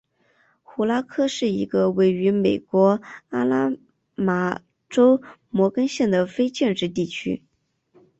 [0.63, 3.75] 胡拉科是一个位于美国阿拉巴
[4.15, 7.43] 马州摩根县的非建制地区。